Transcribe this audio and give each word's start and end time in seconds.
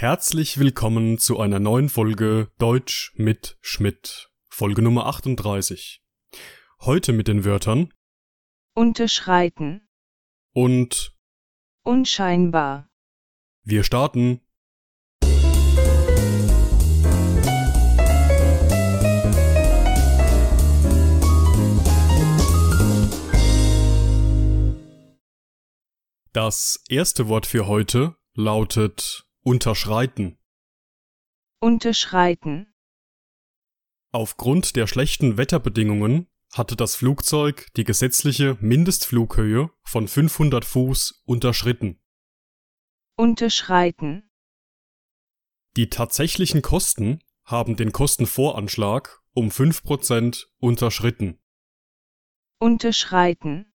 Herzlich 0.00 0.56
willkommen 0.56 1.18
zu 1.18 1.38
einer 1.40 1.60
neuen 1.60 1.90
Folge 1.90 2.50
Deutsch 2.56 3.12
mit 3.16 3.58
Schmidt, 3.60 4.30
Folge 4.48 4.80
Nummer 4.80 5.04
38. 5.04 6.02
Heute 6.80 7.12
mit 7.12 7.28
den 7.28 7.44
Wörtern 7.44 7.92
Unterschreiten. 8.74 9.86
und 10.54 11.14
Unscheinbar. 11.82 12.88
wir 13.62 13.84
starten. 13.84 14.40
Das 26.32 26.82
erste 26.88 27.28
Wort 27.28 27.44
für 27.44 27.66
heute 27.66 28.16
lautet 28.32 29.26
unterschreiten. 29.42 30.38
Unterschreiten. 31.60 32.74
Aufgrund 34.12 34.76
der 34.76 34.86
schlechten 34.86 35.36
Wetterbedingungen 35.36 36.28
hatte 36.52 36.76
das 36.76 36.96
Flugzeug 36.96 37.68
die 37.76 37.84
gesetzliche 37.84 38.56
Mindestflughöhe 38.60 39.70
von 39.82 40.08
500 40.08 40.64
Fuß 40.64 41.22
unterschritten. 41.24 42.00
Unterschreiten. 43.16 44.30
Die 45.76 45.88
tatsächlichen 45.88 46.62
Kosten 46.62 47.20
haben 47.44 47.76
den 47.76 47.92
Kostenvoranschlag 47.92 49.20
um 49.32 49.48
5% 49.48 50.46
unterschritten. 50.58 51.38
Unterschreiten. 52.58 53.72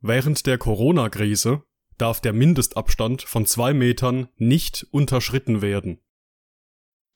Während 0.00 0.46
der 0.46 0.58
Corona-Krise 0.58 1.67
darf 1.98 2.20
der 2.20 2.32
Mindestabstand 2.32 3.22
von 3.22 3.46
zwei 3.46 3.74
Metern 3.74 4.28
nicht 4.36 4.86
unterschritten 4.90 5.60
werden. 5.60 6.00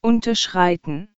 Unterschreiten. 0.01 1.15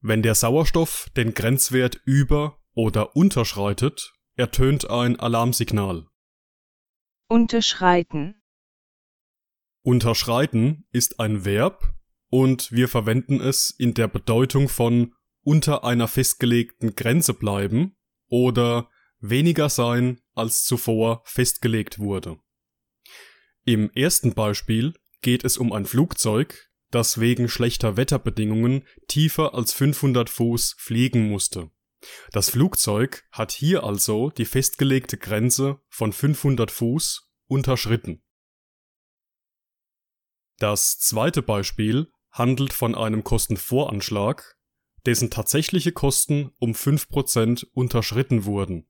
Wenn 0.00 0.22
der 0.22 0.34
Sauerstoff 0.34 1.10
den 1.16 1.34
Grenzwert 1.34 2.00
über- 2.04 2.58
oder 2.74 3.14
unterschreitet, 3.16 4.12
ertönt 4.36 4.90
ein 4.90 5.18
Alarmsignal. 5.18 6.06
Unterschreiten. 7.28 8.42
Unterschreiten 9.82 10.86
ist 10.92 11.20
ein 11.20 11.44
Verb 11.44 11.94
und 12.28 12.72
wir 12.72 12.88
verwenden 12.88 13.40
es 13.40 13.70
in 13.70 13.94
der 13.94 14.08
Bedeutung 14.08 14.68
von 14.68 15.14
unter 15.42 15.84
einer 15.84 16.08
festgelegten 16.08 16.96
Grenze 16.96 17.34
bleiben 17.34 17.96
oder 18.28 18.90
weniger 19.20 19.68
sein, 19.68 20.20
als 20.34 20.64
zuvor 20.64 21.22
festgelegt 21.24 21.98
wurde. 21.98 22.38
Im 23.64 23.90
ersten 23.92 24.34
Beispiel 24.34 24.94
geht 25.22 25.44
es 25.44 25.56
um 25.56 25.72
ein 25.72 25.86
Flugzeug, 25.86 26.70
das 26.90 27.18
wegen 27.18 27.48
schlechter 27.48 27.96
Wetterbedingungen 27.96 28.86
tiefer 29.08 29.54
als 29.54 29.72
500 29.72 30.28
Fuß 30.30 30.76
fliegen 30.78 31.28
musste. 31.28 31.70
Das 32.32 32.50
Flugzeug 32.50 33.24
hat 33.32 33.52
hier 33.52 33.84
also 33.84 34.30
die 34.30 34.44
festgelegte 34.44 35.16
Grenze 35.16 35.80
von 35.88 36.12
500 36.12 36.70
Fuß 36.70 37.30
unterschritten. 37.46 38.22
Das 40.58 40.98
zweite 40.98 41.42
Beispiel 41.42 42.12
handelt 42.30 42.72
von 42.72 42.94
einem 42.94 43.24
Kostenvoranschlag, 43.24 44.56
dessen 45.06 45.30
tatsächliche 45.30 45.92
Kosten 45.92 46.52
um 46.58 46.72
5% 46.72 47.66
unterschritten 47.72 48.44
wurden. 48.44 48.86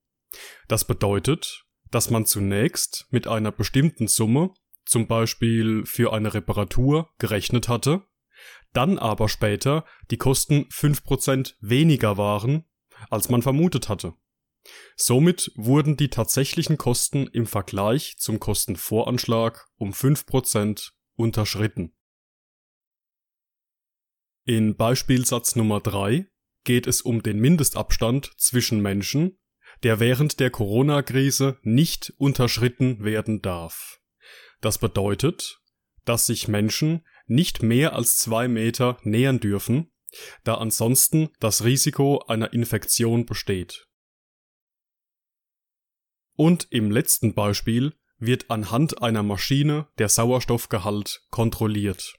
Das 0.69 0.87
bedeutet, 0.87 1.65
dass 1.91 2.11
man 2.11 2.27
zunächst 2.27 3.07
mit 3.11 3.27
einer 3.27 3.53
bestimmten 3.53 4.09
Summe, 4.09 4.53
zum 4.85 5.07
Beispiel 5.07 5.87
für 5.87 6.13
eine 6.13 6.35
Reparatur, 6.35 7.11
gerechnet 7.19 7.69
hatte, 7.69 8.03
dann 8.73 8.99
aber 8.99 9.29
später 9.29 9.85
die 10.11 10.19
Kosten 10.19 10.65
5% 10.65 11.55
weniger 11.61 12.19
waren, 12.19 12.65
als 13.11 13.29
man 13.29 13.43
vermutet 13.43 13.89
hatte. 13.89 14.15
Somit 14.97 15.53
wurden 15.57 15.97
die 15.97 16.09
tatsächlichen 16.09 16.79
Kosten 16.79 17.27
im 17.29 17.47
Vergleich 17.47 18.17
zum 18.19 18.41
Kostenvoranschlag 18.41 19.67
um 19.77 19.93
5% 19.93 20.93
unterschritten. 21.17 21.95
In 24.45 24.77
Beispielsatz 24.77 25.57
Nummer 25.57 25.81
3 25.81 26.27
geht 26.65 26.87
es 26.87 27.03
um 27.03 27.23
den 27.23 27.39
Mindestabstand 27.39 28.33
zwischen 28.39 28.81
Menschen, 28.81 29.39
der 29.83 30.01
während 30.01 30.41
der 30.41 30.51
Corona-Krise 30.51 31.59
nicht 31.63 32.13
unterschritten 32.17 33.05
werden 33.05 33.43
darf. 33.43 34.01
Das 34.61 34.79
bedeutet, 34.79 35.61
dass 36.05 36.27
sich 36.27 36.49
Menschen 36.49 37.05
nicht 37.27 37.63
mehr 37.63 37.95
als 37.95 38.17
zwei 38.17 38.49
Meter 38.49 38.99
nähern 39.03 39.41
dürfen, 39.41 39.91
da 40.45 40.55
ansonsten 40.55 41.31
das 41.41 41.65
Risiko 41.65 42.21
einer 42.27 42.53
Infektion 42.53 43.27
besteht. 43.27 43.89
Und 46.37 46.67
im 46.71 46.91
letzten 46.91 47.35
Beispiel 47.35 47.95
wird 48.19 48.51
anhand 48.51 49.03
einer 49.03 49.23
Maschine 49.23 49.89
der 49.99 50.09
Sauerstoffgehalt 50.09 51.27
kontrolliert. 51.31 52.15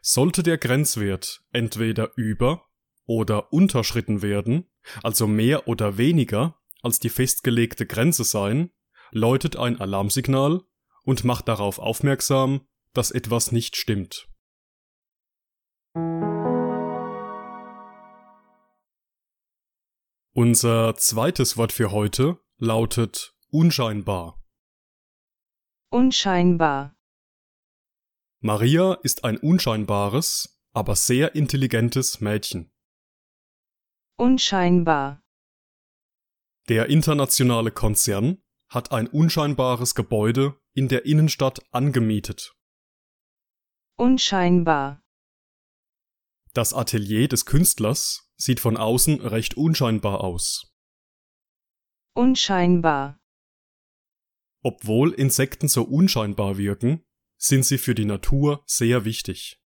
Sollte 0.00 0.42
der 0.42 0.58
Grenzwert 0.58 1.42
entweder 1.52 2.12
über 2.16 2.66
oder 3.04 3.52
unterschritten 3.52 4.22
werden, 4.22 4.70
also 5.02 5.26
mehr 5.26 5.66
oder 5.66 5.96
weniger 5.96 6.57
als 6.82 6.98
die 6.98 7.08
festgelegte 7.08 7.86
Grenze 7.86 8.24
sein, 8.24 8.70
läutet 9.10 9.56
ein 9.56 9.80
Alarmsignal 9.80 10.62
und 11.04 11.24
macht 11.24 11.48
darauf 11.48 11.78
aufmerksam, 11.78 12.66
dass 12.92 13.10
etwas 13.10 13.52
nicht 13.52 13.76
stimmt. 13.76 14.28
Unser 20.34 20.94
zweites 20.96 21.56
Wort 21.56 21.72
für 21.72 21.90
heute 21.90 22.38
lautet 22.58 23.34
unscheinbar. 23.50 24.40
Unscheinbar. 25.90 26.94
Maria 28.40 28.94
ist 29.02 29.24
ein 29.24 29.36
unscheinbares, 29.38 30.60
aber 30.72 30.94
sehr 30.94 31.34
intelligentes 31.34 32.20
Mädchen. 32.20 32.70
Unscheinbar. 34.16 35.24
Der 36.68 36.90
internationale 36.90 37.70
Konzern 37.70 38.42
hat 38.68 38.92
ein 38.92 39.06
unscheinbares 39.06 39.94
Gebäude 39.94 40.60
in 40.74 40.88
der 40.88 41.06
Innenstadt 41.06 41.60
angemietet. 41.72 42.54
Unscheinbar. 43.96 45.02
Das 46.52 46.74
Atelier 46.74 47.26
des 47.26 47.46
Künstlers 47.46 48.30
sieht 48.36 48.60
von 48.60 48.76
außen 48.76 49.22
recht 49.22 49.56
unscheinbar 49.56 50.22
aus. 50.22 50.70
Unscheinbar. 52.14 53.18
Obwohl 54.62 55.12
Insekten 55.14 55.68
so 55.68 55.84
unscheinbar 55.84 56.58
wirken, 56.58 57.02
sind 57.38 57.64
sie 57.64 57.78
für 57.78 57.94
die 57.94 58.04
Natur 58.04 58.62
sehr 58.66 59.06
wichtig. 59.06 59.58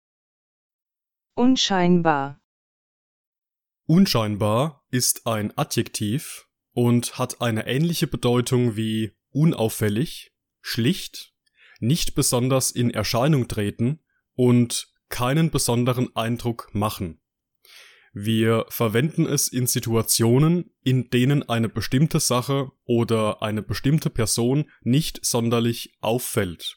Unscheinbar. 1.34 2.40
Unscheinbar 3.86 4.86
ist 4.90 5.26
ein 5.26 5.56
Adjektiv 5.58 6.46
und 6.72 7.18
hat 7.18 7.40
eine 7.40 7.66
ähnliche 7.66 8.06
Bedeutung 8.06 8.76
wie 8.76 9.12
unauffällig, 9.30 10.32
schlicht, 10.60 11.32
nicht 11.80 12.14
besonders 12.14 12.70
in 12.70 12.90
Erscheinung 12.90 13.48
treten 13.48 14.00
und 14.34 14.88
keinen 15.08 15.50
besonderen 15.50 16.14
Eindruck 16.16 16.70
machen. 16.72 17.20
Wir 18.14 18.66
verwenden 18.68 19.26
es 19.26 19.48
in 19.48 19.66
Situationen, 19.66 20.70
in 20.82 21.08
denen 21.08 21.48
eine 21.48 21.68
bestimmte 21.68 22.20
Sache 22.20 22.70
oder 22.84 23.42
eine 23.42 23.62
bestimmte 23.62 24.10
Person 24.10 24.70
nicht 24.82 25.24
sonderlich 25.24 25.96
auffällt. 26.00 26.76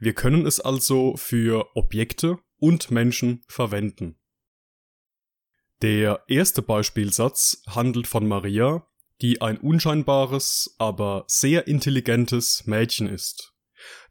Wir 0.00 0.14
können 0.14 0.44
es 0.44 0.60
also 0.60 1.16
für 1.16 1.68
Objekte 1.76 2.38
und 2.58 2.90
Menschen 2.90 3.42
verwenden. 3.48 4.18
Der 5.82 6.24
erste 6.26 6.62
Beispielsatz 6.62 7.62
handelt 7.68 8.06
von 8.06 8.26
Maria, 8.26 8.86
die 9.20 9.40
ein 9.40 9.58
unscheinbares, 9.58 10.74
aber 10.78 11.24
sehr 11.26 11.66
intelligentes 11.66 12.66
Mädchen 12.66 13.08
ist. 13.08 13.54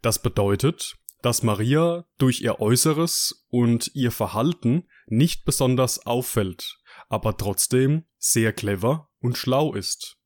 Das 0.01 0.21
bedeutet, 0.21 0.95
dass 1.21 1.43
Maria 1.43 2.07
durch 2.17 2.41
ihr 2.41 2.59
Äußeres 2.59 3.45
und 3.49 3.91
ihr 3.95 4.11
Verhalten 4.11 4.87
nicht 5.07 5.43
besonders 5.45 6.05
auffällt, 6.05 6.77
aber 7.09 7.37
trotzdem 7.37 8.05
sehr 8.17 8.53
clever 8.53 9.09
und 9.19 9.37
schlau 9.37 9.73
ist. 9.73 10.17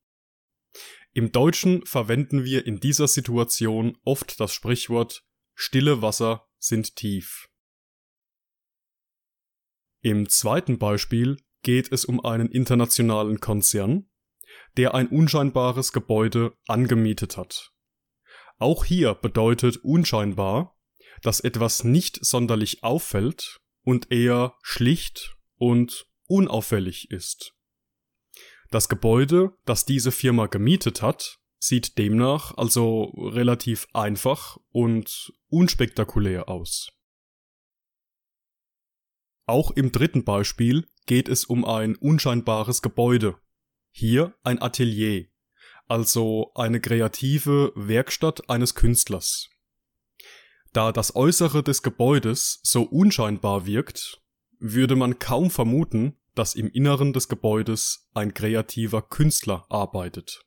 Im 1.12 1.32
Deutschen 1.32 1.84
verwenden 1.86 2.44
wir 2.44 2.66
in 2.66 2.80
dieser 2.80 3.08
Situation 3.08 3.98
oft 4.04 4.38
das 4.40 4.52
Sprichwort 4.52 5.24
Stille 5.54 6.02
Wasser 6.02 6.48
sind 6.58 6.96
tief. 6.96 7.48
Im 10.02 10.28
zweiten 10.28 10.78
Beispiel 10.78 11.38
geht 11.62 11.92
es 11.92 12.04
um 12.04 12.24
einen 12.24 12.50
internationalen 12.50 13.40
Konzern, 13.40 14.09
der 14.76 14.94
ein 14.94 15.08
unscheinbares 15.08 15.92
Gebäude 15.92 16.52
angemietet 16.66 17.36
hat. 17.36 17.72
Auch 18.58 18.84
hier 18.84 19.14
bedeutet 19.14 19.78
unscheinbar, 19.78 20.76
dass 21.22 21.40
etwas 21.40 21.84
nicht 21.84 22.24
sonderlich 22.24 22.82
auffällt 22.82 23.60
und 23.84 24.10
eher 24.12 24.54
schlicht 24.62 25.36
und 25.56 26.06
unauffällig 26.28 27.10
ist. 27.10 27.54
Das 28.70 28.88
Gebäude, 28.88 29.56
das 29.64 29.84
diese 29.84 30.12
Firma 30.12 30.46
gemietet 30.46 31.02
hat, 31.02 31.38
sieht 31.58 31.98
demnach 31.98 32.56
also 32.56 33.04
relativ 33.16 33.86
einfach 33.92 34.56
und 34.70 35.32
unspektakulär 35.48 36.48
aus. 36.48 36.90
Auch 39.46 39.72
im 39.72 39.90
dritten 39.90 40.24
Beispiel 40.24 40.86
geht 41.06 41.28
es 41.28 41.44
um 41.44 41.64
ein 41.64 41.96
unscheinbares 41.96 42.82
Gebäude. 42.82 43.36
Hier 43.90 44.34
ein 44.42 44.60
Atelier, 44.62 45.26
also 45.88 46.52
eine 46.54 46.80
kreative 46.80 47.72
Werkstatt 47.74 48.48
eines 48.48 48.74
Künstlers. 48.74 49.50
Da 50.72 50.92
das 50.92 51.16
Äußere 51.16 51.62
des 51.62 51.82
Gebäudes 51.82 52.60
so 52.62 52.82
unscheinbar 52.82 53.66
wirkt, 53.66 54.22
würde 54.58 54.94
man 54.94 55.18
kaum 55.18 55.50
vermuten, 55.50 56.16
dass 56.34 56.54
im 56.54 56.70
Inneren 56.70 57.12
des 57.12 57.28
Gebäudes 57.28 58.08
ein 58.14 58.34
kreativer 58.34 59.02
Künstler 59.02 59.66
arbeitet. 59.68 60.46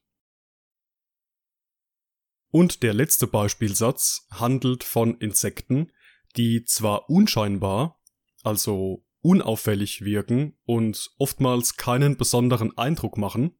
Und 2.49 2.83
der 2.83 2.93
letzte 2.93 3.27
Beispielsatz 3.27 4.27
handelt 4.31 4.83
von 4.83 5.17
Insekten, 5.17 5.91
die 6.37 6.63
zwar 6.65 7.09
unscheinbar, 7.09 7.99
also 8.43 9.03
unauffällig 9.23 10.03
wirken 10.05 10.55
und 10.65 11.11
oftmals 11.17 11.77
keinen 11.77 12.17
besonderen 12.17 12.77
Eindruck 12.77 13.17
machen, 13.17 13.57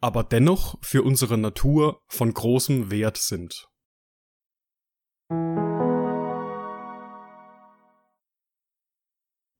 aber 0.00 0.24
dennoch 0.24 0.78
für 0.80 1.02
unsere 1.02 1.36
Natur 1.36 2.00
von 2.06 2.32
großem 2.32 2.90
Wert 2.90 3.18
sind. 3.18 3.68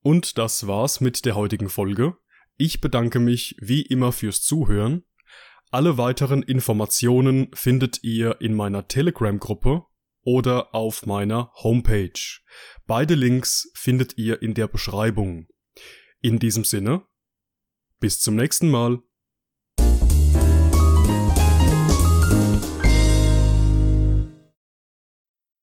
Und 0.03 0.39
das 0.39 0.67
war's 0.67 1.01
mit 1.01 1.25
der 1.25 1.35
heutigen 1.35 1.69
Folge. 1.69 2.17
Ich 2.57 2.81
bedanke 2.81 3.19
mich 3.19 3.57
wie 3.59 3.83
immer 3.83 4.13
fürs 4.13 4.43
Zuhören. 4.43 5.05
Alle 5.71 5.99
weiteren 5.99 6.43
Informationen 6.43 7.49
findet 7.55 8.05
ihr 8.05 8.41
in 8.41 8.55
meiner 8.55 8.87
Telegram-Gruppe 8.87 9.87
oder 10.25 10.75
auf 10.75 11.07
meiner 11.07 11.53
Homepage. 11.55 12.41
Beide 12.87 13.15
Links 13.15 13.71
findet 13.75 14.19
ihr 14.19 14.43
in 14.43 14.55
der 14.55 14.69
Beschreibung. 14.69 15.47
In 16.21 16.39
diesem 16.39 16.65
Sinne, 16.65 17.07
bis 18.01 18.21
zum 18.21 18.35
nächsten 18.35 18.71
Mal. 18.71 19.03